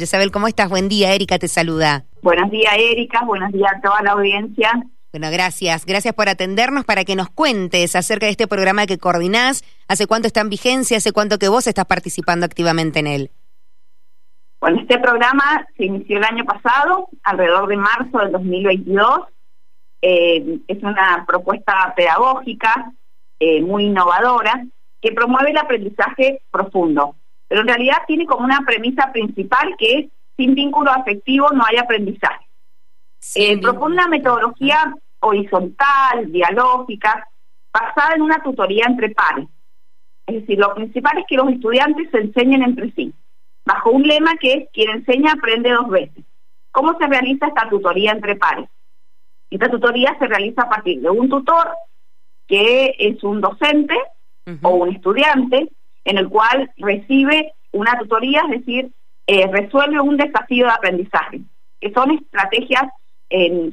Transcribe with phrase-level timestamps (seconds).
[0.00, 0.70] Isabel, ¿cómo estás?
[0.70, 2.06] Buen día, Erika te saluda.
[2.22, 3.26] Buenos días, Erika.
[3.26, 4.72] Buenos días a toda la audiencia.
[5.12, 5.84] Bueno, gracias.
[5.84, 9.62] Gracias por atendernos para que nos cuentes acerca de este programa que coordinás.
[9.88, 10.96] ¿Hace cuánto está en vigencia?
[10.96, 13.30] ¿Hace cuánto que vos estás participando activamente en él?
[14.62, 19.26] Bueno, este programa se inició el año pasado, alrededor de marzo del 2022.
[20.00, 22.94] Eh, es una propuesta pedagógica
[23.38, 24.64] eh, muy innovadora
[25.02, 27.16] que promueve el aprendizaje profundo
[27.52, 30.06] pero en realidad tiene como una premisa principal que es
[30.38, 32.46] sin vínculo afectivo no hay aprendizaje.
[33.34, 37.28] Eh, propone una metodología horizontal, dialógica,
[37.70, 39.48] basada en una tutoría entre pares.
[40.26, 43.12] Es decir, lo principal es que los estudiantes se enseñen entre sí,
[43.66, 46.24] bajo un lema que es quien enseña aprende dos veces.
[46.70, 48.70] ¿Cómo se realiza esta tutoría entre pares?
[49.50, 51.68] Esta tutoría se realiza a partir de un tutor,
[52.46, 53.94] que es un docente
[54.62, 55.68] o un estudiante,
[56.04, 58.90] en el cual recibe una tutoría, es decir,
[59.26, 61.40] eh, resuelve un desafío de aprendizaje,
[61.80, 62.84] que son estrategias,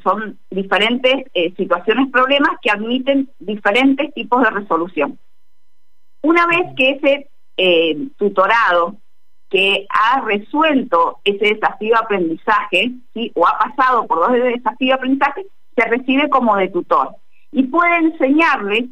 [0.04, 5.20] son diferentes eh, situaciones, problemas que admiten diferentes tipos de resolución.
[6.22, 8.96] Una vez que ese eh, tutorado
[9.50, 12.92] que ha resuelto ese desafío de aprendizaje,
[13.36, 17.16] o ha pasado por dos desafíos de aprendizaje, se recibe como de tutor
[17.52, 18.90] y puede enseñarle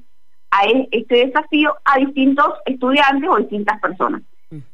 [0.52, 4.22] a este desafío a distintos estudiantes o distintas personas.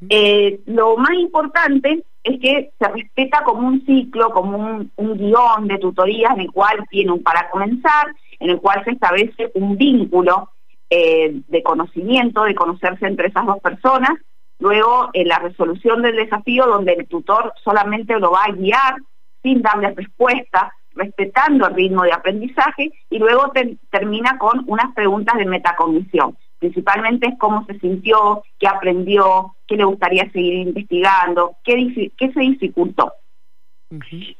[0.07, 4.57] Eh, lo más importante es que se respeta como un ciclo, como
[4.95, 8.07] un, guion de tutorías en el cual tiene un para comenzar,
[8.39, 10.49] en el cual se establece un vínculo
[10.89, 14.11] eh, de conocimiento, de conocerse entre esas dos personas,
[14.59, 18.95] luego en la resolución del desafío donde el tutor solamente lo va a guiar
[19.41, 23.51] sin darle respuesta, respetando el ritmo de aprendizaje y luego
[23.89, 26.37] termina con unas preguntas de metacognición.
[26.59, 32.39] Principalmente es cómo se sintió, qué aprendió, qué le gustaría seguir investigando, qué, qué se
[32.39, 33.13] dificultó.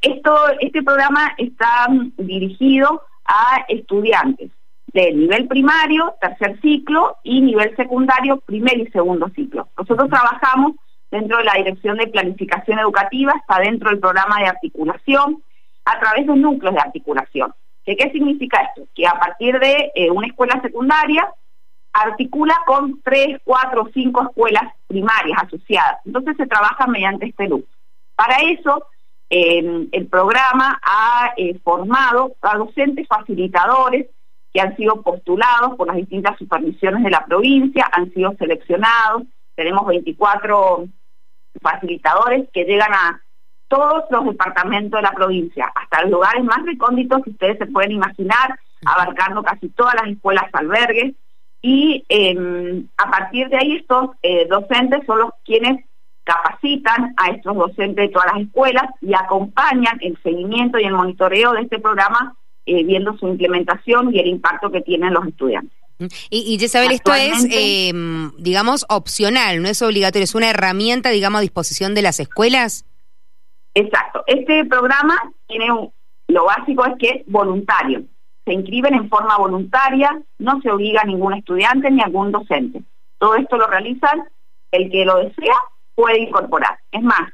[0.01, 4.51] Esto, este programa está mm, dirigido a estudiantes
[4.93, 9.67] de nivel primario, tercer ciclo, y nivel secundario, primer y segundo ciclo.
[9.77, 10.73] Nosotros trabajamos
[11.09, 15.43] dentro de la Dirección de Planificación Educativa, está dentro del programa de articulación,
[15.85, 17.53] a través de núcleos de articulación.
[17.85, 18.87] ¿Qué, significa esto?
[18.95, 21.27] Que a partir de eh, una escuela secundaria
[21.91, 25.99] articula con tres, cuatro, cinco escuelas primarias asociadas.
[26.05, 27.65] Entonces se trabaja mediante este loop.
[28.15, 28.85] Para eso,
[29.29, 34.07] em, el programa ha eh, formado a docentes facilitadores
[34.53, 39.23] que han sido postulados por las distintas supervisiones de la provincia, han sido seleccionados.
[39.55, 40.85] Tenemos 24
[41.61, 43.21] facilitadores que llegan a
[43.73, 47.93] todos los departamentos de la provincia, hasta los lugares más recónditos que ustedes se pueden
[47.93, 51.15] imaginar, abarcando casi todas las escuelas albergues,
[51.59, 55.83] y em, a partir de ahí estos eh, docentes son los quienes
[56.23, 61.53] capacitan a estos docentes de todas las escuelas y acompañan el seguimiento y el monitoreo
[61.53, 62.35] de este programa
[62.67, 65.75] eh, viendo su implementación y el impacto que tienen los estudiantes.
[66.29, 71.39] Y, y Isabel, esto es, em, digamos, opcional, no es obligatorio, es una herramienta, digamos,
[71.39, 72.85] a disposición de las escuelas.
[73.73, 74.23] Exacto.
[74.27, 75.15] Este programa
[75.47, 75.91] tiene un,
[76.27, 78.03] lo básico es que es voluntario.
[78.45, 82.83] Se inscriben en forma voluntaria, no se obliga a ningún estudiante ni a algún docente.
[83.17, 84.23] Todo esto lo realizan
[84.71, 85.55] el que lo desea
[85.95, 86.79] puede incorporar.
[86.91, 87.31] Es más,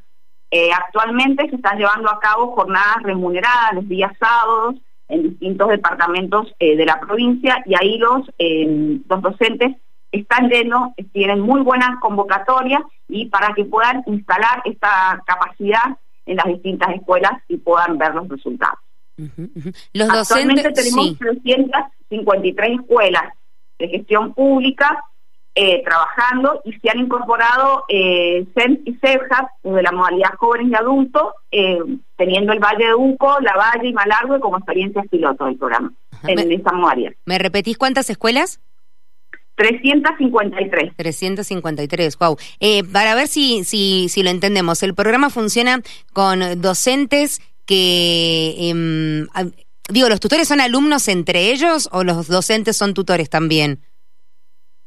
[0.51, 4.75] eh, actualmente se están llevando a cabo jornadas remuneradas los días sábados
[5.07, 9.77] en distintos departamentos eh, de la provincia y ahí los, eh, los docentes
[10.11, 15.97] están llenos, tienen muy buenas convocatorias y para que puedan instalar esta capacidad
[16.29, 18.79] en las distintas escuelas y puedan ver los resultados.
[19.93, 23.33] Los Actualmente tenemos 353 escuelas
[23.79, 25.03] de gestión pública
[25.55, 30.75] eh, trabajando y se han incorporado eh, CEM y CEBJAS de la modalidad jóvenes y
[30.75, 31.79] adultos, eh,
[32.15, 35.91] teniendo el Valle de Uco, La Valle y Malargue como experiencias piloto del programa
[36.23, 37.13] en esa modalidad.
[37.25, 38.61] ¿Me repetís cuántas escuelas?
[39.59, 40.95] 353.
[40.95, 42.37] 353, wow.
[42.61, 45.81] Eh, para ver si, si, si lo entendemos, el programa funciona
[46.13, 49.27] con docentes que, em,
[49.89, 53.81] digo, ¿los tutores son alumnos entre ellos o los docentes son tutores también?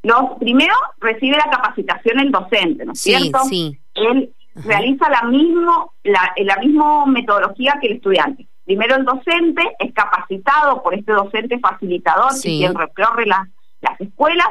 [0.04, 3.40] Los primero recibe la capacitación el docente, ¿no es cierto?
[3.50, 3.78] Sí.
[3.92, 8.48] Él realiza la mismo la, la misma metodología que el estudiante.
[8.64, 12.56] Primero el docente es capacitado por este docente facilitador sí.
[12.58, 13.46] quien recorre las
[13.82, 14.48] las escuelas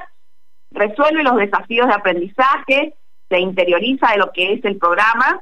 [0.72, 2.94] resuelve los desafíos de aprendizaje,
[3.30, 5.42] se interioriza de lo que es el programa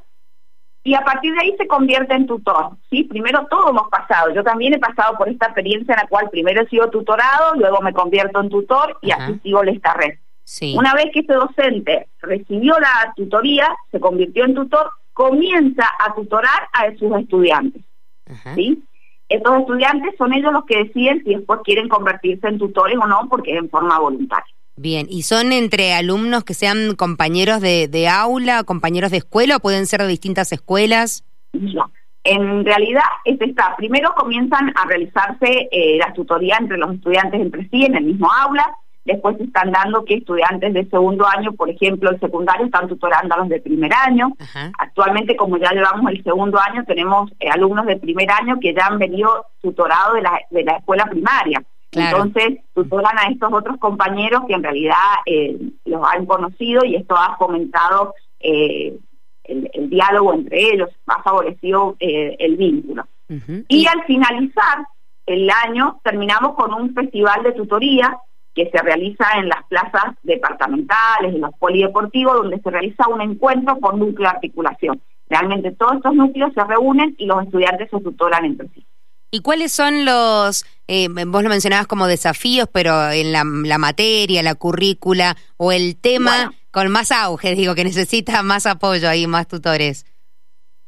[0.84, 2.78] y a partir de ahí se convierte en tutor.
[2.90, 3.04] ¿sí?
[3.04, 6.62] Primero todos hemos pasado, yo también he pasado por esta experiencia en la cual primero
[6.62, 10.18] he sido tutorado, luego me convierto en tutor y así sigo esta red.
[10.76, 16.70] Una vez que este docente recibió la tutoría, se convirtió en tutor, comienza a tutorar
[16.74, 17.84] a sus estudiantes.
[18.56, 18.84] ¿sí?
[19.30, 23.28] Estos estudiantes son ellos los que deciden si después quieren convertirse en tutores o no,
[23.30, 24.54] porque es en forma voluntaria.
[24.76, 29.86] Bien, ¿y son entre alumnos que sean compañeros de, aula, compañeros de escuela o pueden
[29.86, 31.26] ser de distintas escuelas?
[31.54, 31.92] No.
[32.24, 33.76] En realidad es esta.
[33.76, 38.30] Primero comienzan a realizarse eh, las tutorías entre los estudiantes entre sí en el mismo
[38.32, 38.74] aula.
[39.06, 43.34] Después se están dando que estudiantes de segundo año, por ejemplo, el secundario, están tutorando
[43.34, 44.34] a los de primer año.
[44.78, 48.88] Actualmente, como ya llevamos el segundo año, tenemos eh, alumnos de primer año que ya
[48.88, 51.64] han venido tutorados de la, de la escuela primaria.
[51.92, 57.16] Entonces, tutoran a estos otros compañeros que en realidad eh, los han conocido y esto
[57.16, 58.96] ha fomentado eh,
[59.44, 63.06] el, diálogo entre ellos, ha favorecido eh, el vínculo.
[63.68, 64.88] Y al finalizar
[65.26, 68.18] el año, terminamos con un festival de tutoría
[68.56, 73.78] que se realiza en las plazas departamentales, en los polideportivos, donde se realiza un encuentro
[73.80, 75.02] por núcleo de articulación.
[75.30, 78.86] Realmente todos estos núcleos se reúnen y los estudiantes se tutoran entre sí.
[79.32, 84.56] ¿Y cuáles son los, eh, vos lo mencionabas como desafíos, pero en la, materia, la
[84.56, 90.08] currícula o el tema con más auge, digo, que necesita más apoyo ahí, más tutores?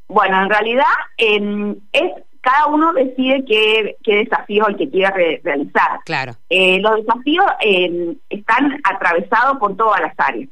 [0.07, 0.85] Bueno, en realidad
[1.17, 2.01] es
[2.41, 5.99] cada uno decide qué, qué desafío el que quiere realizar.
[6.05, 6.33] Claro.
[6.49, 7.45] Eh, los desafíos
[8.29, 10.49] están atravesados por todas las áreas.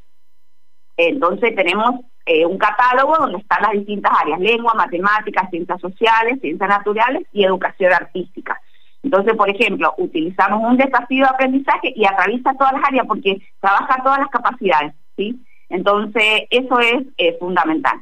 [0.96, 6.70] Entonces tenemos eh, un catálogo donde están las distintas áreas, lengua, matemáticas, ciencias sociales, ciencias
[6.70, 8.60] naturales y educación artística.
[9.02, 14.04] Entonces, por ejemplo, utilizamos un desafío de aprendizaje y atraviesa todas las áreas porque trabaja
[14.04, 15.44] todas las capacidades, ¿sí?
[15.70, 17.98] Entonces, eso es eh, fundamental.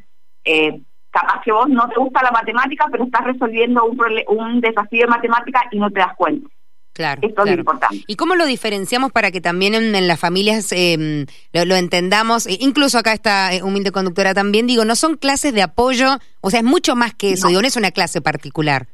[1.07, 5.01] Eh, capaz que vos no te gusta la matemática, pero estás resolviendo un, un desafío
[5.01, 6.50] de matemática y no te das cuenta.
[6.94, 8.04] Claro, Esto es importante.
[8.07, 12.48] ¿Y cómo lo diferenciamos para que también en, las familias em, lo, entendamos?
[12.48, 16.50] E incluso acá esta eh, humilde conductora también, digo, no son clases de apoyo, o
[16.50, 18.88] sea, es mucho más que eso, digo, no es una clase particular.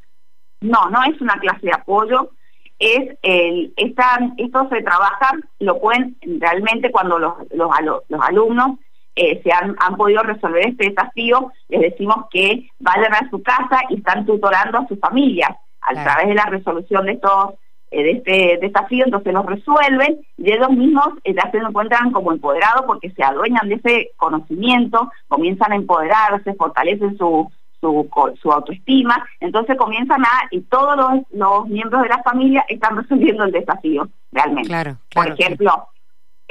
[0.60, 2.31] No, no es una clase de apoyo,
[2.77, 7.69] es el, esta, esto se trabaja, lo pueden realmente cuando los, los,
[8.10, 8.80] los alumnos
[9.15, 13.81] eh, se han, han podido resolver este desafío, les decimos que vayan a su casa
[13.89, 17.56] y están tutorando a su familia a través de la resolución de estos
[17.92, 22.31] eh, de este desafío, entonces los resuelven y ellos mismos eh, ya se encuentran como
[22.31, 28.10] empoderados porque se adueñan de ese conocimiento, comienzan a empoderarse, fortalecen su, su,
[28.42, 33.44] su autoestima, entonces comienzan a, y todos los, los miembros de la familia están resolviendo
[33.44, 34.69] el desafío, realmente.
[34.69, 35.89] Claro, Por ejemplo,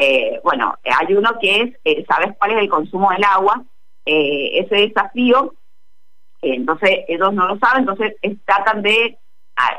[0.02, 3.62] eh, bueno, hay uno que es, eh, ¿sabes cuál es el consumo del agua?
[4.04, 5.54] Eh, ese desafío,
[6.40, 9.16] entonces ellos no lo saben, entonces tratan de,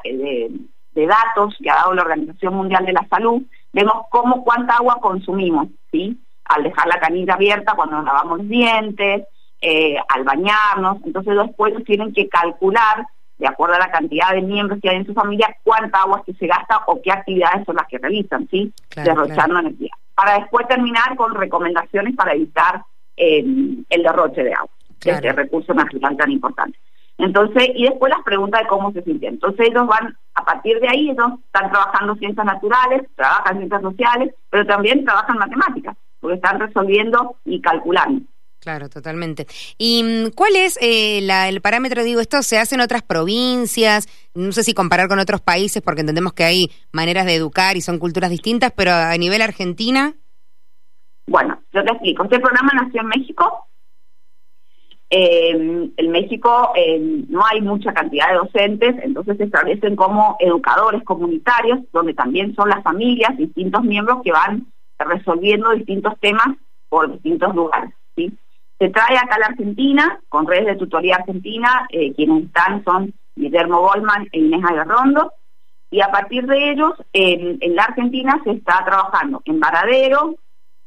[0.04, 0.52] de
[0.94, 3.42] de datos que ha dado la Organización Mundial de la Salud,
[3.72, 6.20] vemos cómo cuánta agua consumimos, ¿sí?
[6.46, 9.28] Al dejar la canilla abierta cuando nos lavamos los dientes,
[9.62, 13.06] eh, al bañarnos, entonces los pueblos tienen que calcular,
[13.38, 16.34] de acuerdo a la cantidad de miembros que hay en su familia, cuánta agua que
[16.34, 18.72] se gasta o qué actividades son las que realizan, ¿sí?
[18.96, 19.92] Derrochando energía.
[20.16, 22.84] Para después terminar con recomendaciones para evitar
[23.18, 23.44] eh,
[23.90, 24.72] el derroche de agua,
[25.04, 26.78] este recurso natural tan importante.
[27.18, 29.36] Entonces, y después las preguntas de cómo se sienten.
[29.36, 34.34] Entonces ellos van, a partir de ahí, ellos están trabajando ciencias naturales, trabajan ciencias sociales,
[34.50, 38.22] pero también trabajan matemáticas, porque están resolviendo y calculando.
[38.64, 39.46] Claro, totalmente.
[39.78, 42.02] ¿Y mm, cuál es eh, el parámetro?
[42.02, 46.00] Digo, esto se hace en otras provincias, no sé si comparar con otros países, porque
[46.00, 50.14] entendemos que hay maneras de educar y son culturas distintas, pero a nivel Argentina.
[51.28, 52.24] Bueno, yo te explico.
[52.24, 53.68] Este programa nació en México,
[55.10, 61.04] eh, en México eh, no hay mucha cantidad de docentes, entonces se establecen como educadores
[61.04, 66.48] comunitarios, donde también son las familias, distintos miembros que van resolviendo distintos temas
[66.88, 67.94] por distintos lugares.
[68.16, 68.32] ¿sí?
[68.80, 73.14] Se trae acá a la Argentina, con redes de tutoría argentina, eh, quienes están son
[73.36, 75.32] Guillermo Goldman e Inés Agarrondo,
[75.90, 80.36] y a partir de ellos, en, la Argentina se está trabajando en Varadero,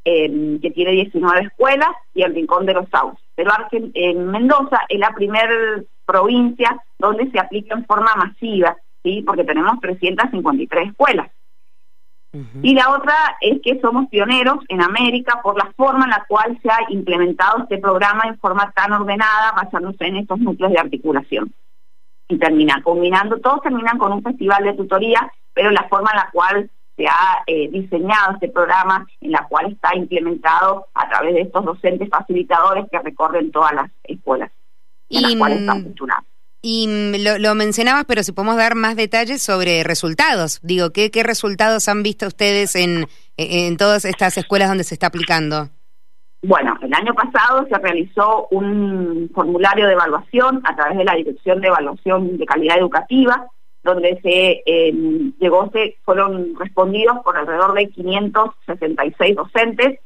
[0.03, 3.23] que tiene 19 escuelas, y en Rincón de los Sauces.
[3.35, 9.21] Pero en Mendoza es la primera provincia donde se aplica en forma masiva, ¿sí?
[9.25, 11.29] porque tenemos 353 escuelas.
[12.61, 16.57] Y la otra es que somos pioneros en América por la forma en la cual
[16.61, 21.53] se ha implementado este programa en forma tan ordenada, basándose en estos núcleos de articulación.
[22.29, 26.29] Y termina combinando, todos terminan con un festival de tutoría, pero la forma en la
[26.31, 31.41] cual se ha eh, diseñado este programa en la cual está implementado a través de
[31.41, 34.51] estos docentes facilitadores que recorren todas las escuelas
[35.09, 36.27] en y, las cuales están funcionando.
[36.61, 40.59] Y lo, lo, mencionabas, pero si podemos dar más detalles sobre resultados.
[40.63, 43.05] Digo, ¿qué, qué resultados han visto ustedes en,
[43.37, 45.69] en todas estas escuelas donde se está aplicando?
[46.43, 51.61] Bueno, el año pasado se realizó un formulario de evaluación a través de la Dirección
[51.61, 53.47] de Evaluación de Calidad Educativa,
[53.83, 54.93] donde se eh,
[55.39, 59.99] llegó, se fueron respondidos por alrededor de 566 docentes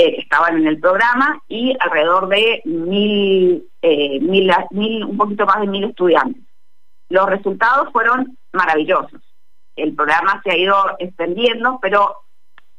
[0.00, 5.60] eh, estaban en el programa y alrededor de mil, eh, mil, mil, un poquito más
[5.60, 6.42] de mil estudiantes.
[7.10, 9.20] Los resultados fueron maravillosos.
[9.76, 12.16] El programa se ha ido extendiendo, pero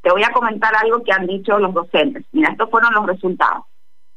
[0.02, 2.26] te voy a comentar algo que han dicho los docentes.
[2.32, 3.66] Mira, estos fueron los resultados.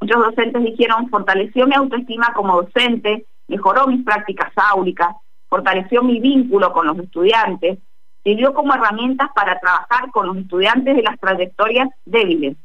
[0.01, 5.15] Muchos docentes dijeron, fortaleció mi autoestima como docente, mejoró mis prácticas áuricas,
[5.51, 7.81] fortaleció mi vínculo con los estudiantes,
[8.23, 12.57] sirvió como herramientas para trabajar con los estudiantes de las trayectorias débiles.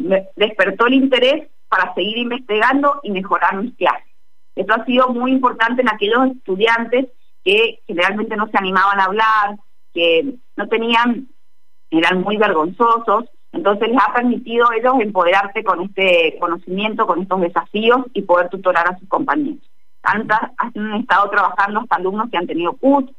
[0.00, 4.10] Me despertó el interés para seguir investigando y mejorar mis clases.
[4.56, 7.06] Esto ha sido muy importante en aquellos estudiantes
[7.44, 9.56] que generalmente no se animaban a hablar,
[9.94, 11.28] que no tenían
[11.90, 17.40] eran muy vergonzosos, entonces les ha permitido a ellos empoderarse con este conocimiento, con estos
[17.40, 19.58] desafíos y poder tutorar a sus compañeros.
[20.00, 23.10] Tantas han estado trabajando hasta alumnos que han tenido CUT,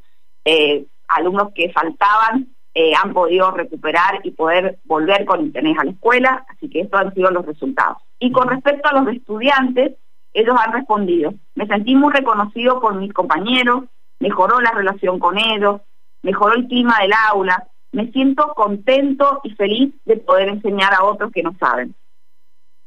[0.44, 5.90] eh, alumnos que faltaban eh, han podido recuperar y poder volver con interés a la
[5.90, 7.98] escuela, así que estos han sido los resultados.
[8.18, 9.92] Y con respecto a los estudiantes,
[10.32, 13.84] ellos han respondido, me sentí muy reconocido por mis compañeros,
[14.20, 15.82] mejoró la relación con ellos,
[16.22, 21.30] mejoró el clima del aula, me siento contento y feliz de poder enseñar a otros
[21.30, 21.94] que no saben.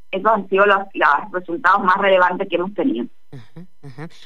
[0.09, 0.79] Esos han sido los,
[1.31, 3.07] resultados más relevantes que hemos tenido.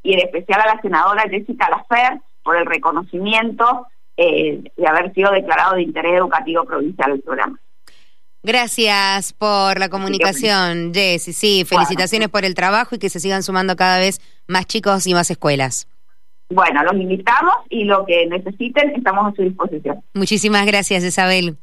[0.04, 5.32] y en especial a la senadora Jessica Lafer por el reconocimiento eh, de haber sido
[5.32, 7.60] declarado de interés educativo provincial el programa.
[8.44, 11.34] Gracias por la comunicación, Jessy.
[11.34, 15.14] Sí, felicitaciones por el trabajo y que se sigan sumando cada vez más chicos y
[15.14, 15.88] más escuelas.
[16.50, 20.04] Bueno, los invitamos y lo que necesiten estamos a su disposición.
[20.14, 21.58] Muchísimas gracias, Isabel.